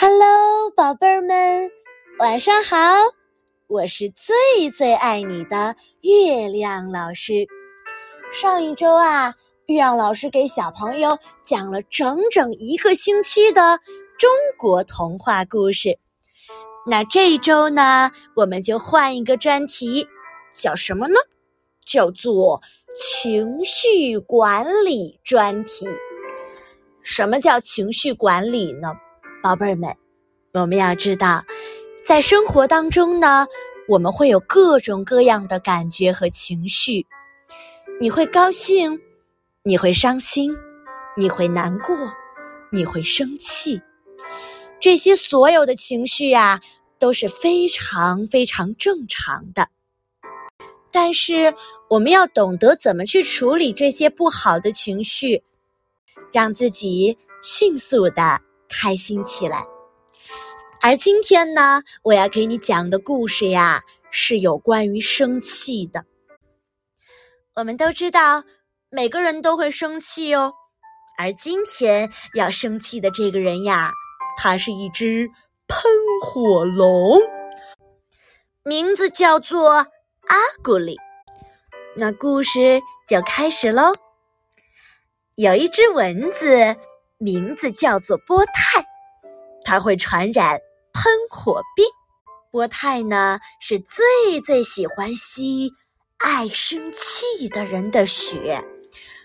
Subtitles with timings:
[0.00, 1.68] Hello，宝贝儿们，
[2.20, 2.76] 晚上好！
[3.66, 7.44] 我是最最爱你的月亮老师。
[8.32, 9.34] 上一周啊，
[9.66, 13.76] 月亮老师给小朋友讲了整整一个星期的
[14.16, 15.98] 中国童话故事。
[16.86, 20.06] 那这一周呢，我们就换一个专题，
[20.54, 21.14] 叫什么呢？
[21.84, 22.62] 叫做
[22.96, 25.88] 情绪管理专题。
[27.02, 28.92] 什么叫情绪管理呢？
[29.40, 29.94] 宝贝儿们，
[30.52, 31.44] 我们要知道，
[32.04, 33.46] 在生活当中呢，
[33.86, 37.06] 我们会有各种各样的感觉和情绪。
[38.00, 38.98] 你会高兴，
[39.62, 40.54] 你会伤心，
[41.16, 41.96] 你会难过，
[42.72, 43.80] 你会生气。
[44.80, 46.60] 这些所有的情绪呀，
[46.98, 49.68] 都是非常非常正常的。
[50.90, 51.54] 但是，
[51.88, 55.40] 我们要懂得怎么去处理这些不好的情绪，
[56.32, 58.40] 让自己迅速的。
[58.68, 59.64] 开心起来，
[60.80, 66.04] 而今天呢，我要给你讲的故事呀，是有关于生气的。
[67.54, 68.44] 我们都知道，
[68.90, 70.52] 每个人都会生气哦。
[71.16, 73.90] 而今天要生气的这个人呀，
[74.36, 75.28] 他是一只
[75.66, 75.90] 喷
[76.22, 77.20] 火龙，
[78.62, 80.96] 名字叫做阿古里。
[81.96, 83.92] 那故事就开始喽。
[85.34, 86.76] 有一只蚊子。
[87.20, 88.86] 名字叫做波泰，
[89.64, 90.60] 它会传染
[90.92, 91.84] 喷火病。
[92.52, 95.72] 波泰呢是最最喜欢吸
[96.18, 98.64] 爱生气的人的血，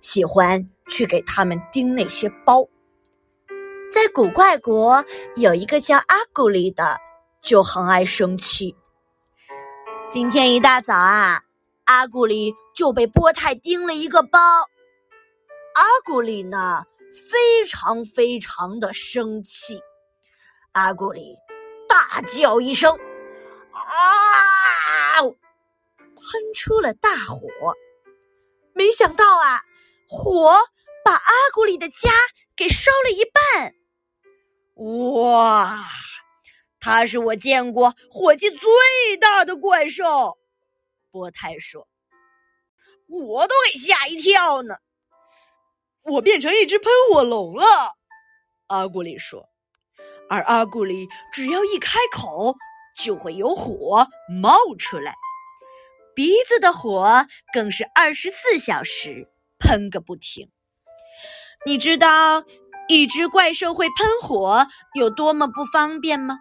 [0.00, 2.64] 喜欢去给他们叮那些包。
[3.92, 6.96] 在古怪国有一个叫阿古里的，
[7.42, 8.76] 就很爱生气。
[10.08, 11.42] 今天一大早啊，
[11.86, 14.38] 阿古里就被波泰叮了一个包。
[15.74, 16.84] 阿古里呢？
[17.12, 19.80] 非常非常的生气，
[20.72, 21.36] 阿古里
[21.88, 22.98] 大叫一声，
[23.72, 25.22] 啊！
[25.22, 27.48] 喷出了大火。
[28.74, 29.62] 没想到啊，
[30.08, 30.56] 火
[31.04, 32.10] 把阿古里的家
[32.56, 33.74] 给烧了一半。
[34.76, 35.84] 哇！
[36.78, 40.38] 他是我见过火气最大的怪兽。
[41.10, 41.86] 波泰说
[43.08, 44.76] ：“我都给吓一跳呢。”
[46.04, 47.64] 我变成一只喷火龙了，
[48.68, 49.48] 阿古里说。
[50.28, 52.54] 而阿古里只要一开口，
[52.96, 54.06] 就会有火
[54.40, 55.14] 冒出来，
[56.14, 59.28] 鼻子的火更是二十四小时
[59.58, 60.50] 喷个不停。
[61.66, 62.44] 你知道
[62.88, 66.38] 一只怪兽会喷火有多么不方便吗？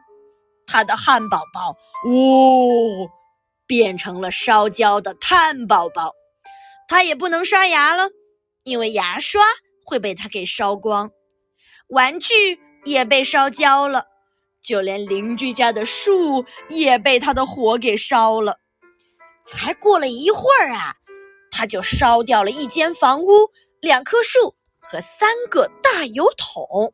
[0.68, 1.76] 它的汉堡包，
[2.08, 3.10] 呜，
[3.66, 6.14] 变成了烧焦的炭宝宝。
[6.88, 8.10] 它也不能刷牙了。
[8.64, 9.42] 因为牙刷
[9.86, 11.12] 会被它给烧光，
[11.88, 14.06] 玩具也被烧焦了，
[14.62, 18.60] 就连邻居家的树也被它的火给烧了。
[19.46, 20.96] 才过了一会儿啊，
[21.50, 23.50] 它就烧掉了一间房屋、
[23.82, 26.94] 两棵树和三个大油桶。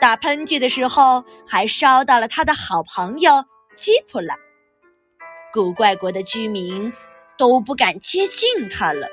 [0.00, 3.44] 打喷嚏的时候，还烧到了他的好朋友
[3.76, 4.34] 吉普拉。
[5.52, 6.92] 古怪国的居民
[7.38, 9.06] 都不敢接近他了。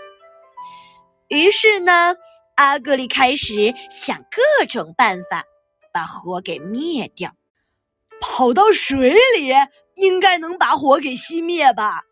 [1.30, 2.16] 于是呢，
[2.56, 5.44] 阿格里开始想各种办法
[5.94, 7.32] 把火给灭掉。
[8.20, 9.54] 跑到水里
[9.96, 12.04] 应该能把火给熄灭吧？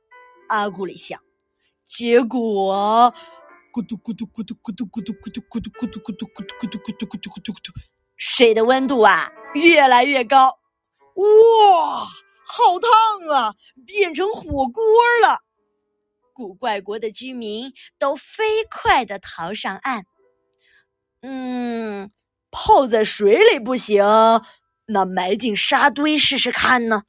[0.50, 1.20] 阿古里想。
[1.84, 3.12] 结果，
[3.74, 7.74] 咕嘟咕嘟咕嘟咕嘟咕嘟咕嘟咕嘟咕嘟咕嘟咕嘟咕嘟咕嘟咕嘟咕嘟咕嘟，
[8.18, 10.60] 水的温度啊越来越高。
[11.16, 12.06] 哇，
[12.46, 13.56] 好烫啊！
[13.86, 14.84] 变成火锅
[15.24, 15.40] 了。
[16.38, 20.06] 古怪国的居民都飞快的逃上岸。
[21.24, 22.12] 嗯，
[22.52, 24.06] 泡在水里不行，
[24.86, 27.06] 那埋进沙堆试试看呢？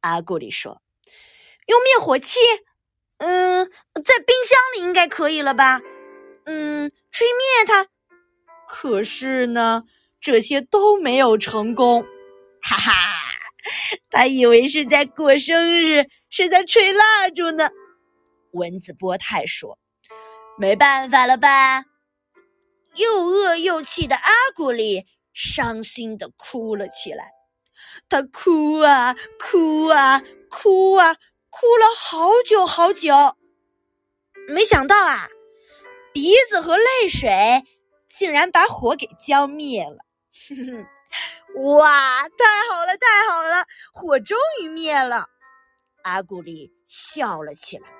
[0.00, 0.82] 阿古里说
[1.66, 2.38] ：“用灭火器？
[3.16, 3.64] 嗯，
[4.04, 5.80] 在冰箱里应该可以了吧？
[6.44, 7.86] 嗯，吹灭它。
[8.68, 9.84] 可是呢，
[10.20, 12.04] 这些都没有成功。
[12.60, 12.92] 哈哈，
[14.10, 17.70] 他以为是在过生日，是在吹蜡烛呢。”
[18.52, 19.78] 蚊子波泰说
[20.58, 21.84] ：“没办法了吧？”
[22.94, 27.32] 又饿又气的阿古丽伤心的哭了起来。
[28.08, 31.14] 他哭啊哭啊哭啊，
[31.50, 33.14] 哭了好久好久。
[34.48, 35.28] 没想到啊，
[36.12, 37.62] 鼻子和泪水
[38.08, 39.98] 竟然把火给浇灭了。
[41.62, 45.26] 哇，太好了，太好了，火终于灭了。
[46.02, 47.97] 阿古丽笑了起来。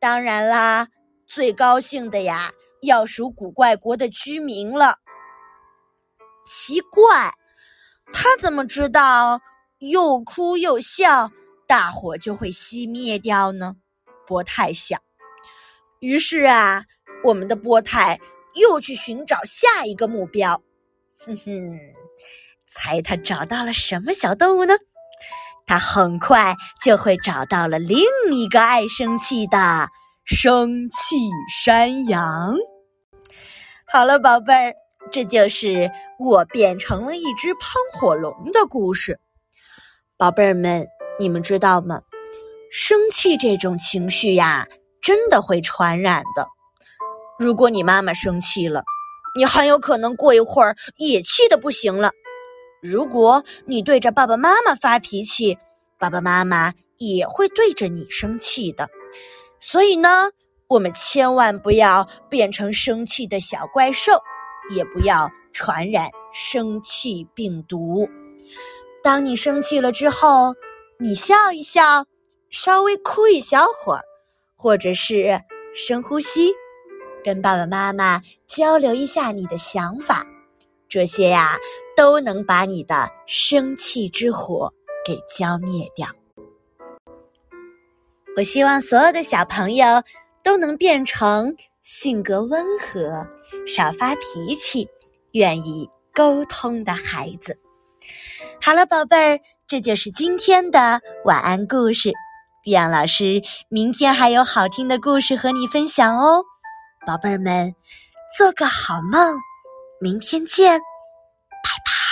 [0.00, 0.88] 当然啦，
[1.26, 2.50] 最高兴的呀，
[2.80, 4.96] 要数古怪国的居民了。
[6.46, 7.34] 奇怪，
[8.10, 9.42] 他怎么知道
[9.78, 11.30] 又哭又笑，
[11.66, 13.76] 大火就会熄灭掉呢？
[14.26, 14.98] 波太想。
[15.98, 16.86] 于是啊，
[17.22, 18.18] 我们的波太
[18.54, 20.62] 又去寻找下一个目标。
[21.18, 21.78] 哼哼，
[22.64, 24.74] 猜他找到了什么小动物呢？
[25.70, 28.00] 他很快就会找到了另
[28.32, 29.88] 一个爱生气的
[30.24, 31.16] 生气
[31.48, 32.56] 山羊。
[33.86, 34.74] 好了，宝贝儿，
[35.12, 35.88] 这就是
[36.18, 37.62] 我变成了一只喷
[37.92, 39.20] 火龙的故事。
[40.16, 40.88] 宝贝儿们，
[41.20, 42.00] 你们知道吗？
[42.72, 44.66] 生气这种情绪呀，
[45.00, 46.48] 真的会传染的。
[47.38, 48.82] 如果你妈妈生气了，
[49.36, 52.10] 你很有可能过一会儿也气得不行了。
[52.80, 55.58] 如果你对着爸爸妈妈发脾气，
[55.98, 58.88] 爸爸妈妈也会对着你生气的。
[59.58, 60.30] 所以呢。
[60.70, 64.12] 我们千万不要变成生气的小怪兽，
[64.72, 68.08] 也不要传染生气病毒。
[69.02, 70.54] 当你生气了之后，
[70.96, 72.06] 你笑一笑，
[72.50, 74.04] 稍微哭一小会儿，
[74.54, 75.40] 或者是
[75.74, 76.52] 深呼吸，
[77.24, 80.24] 跟爸爸妈妈交流一下你的想法，
[80.88, 81.58] 这些呀
[82.00, 84.72] 都能把你的生气之火
[85.04, 86.08] 给浇灭掉。
[88.38, 90.02] 我希望所有的小朋友。
[90.42, 93.26] 都能变成性格温和、
[93.68, 94.88] 少发脾气、
[95.32, 97.58] 愿意沟通的孩子。
[98.58, 102.10] 好了，宝贝儿，这就是今天的晚安故事。
[102.64, 106.42] 碧昂老师明天还有好听的故事和你分享哦，
[107.06, 107.74] 宝贝儿们，
[108.38, 109.36] 做个好梦，
[110.00, 110.80] 明天见，
[111.62, 112.09] 拜拜。